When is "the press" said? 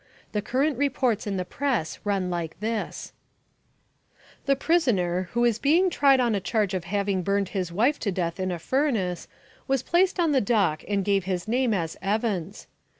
1.37-1.99